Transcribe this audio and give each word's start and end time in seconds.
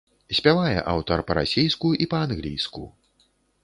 Спявае 0.37 0.79
аўтар 0.95 1.23
па-расейску 1.29 1.95
і 2.05 2.11
па-англійску. 2.15 2.93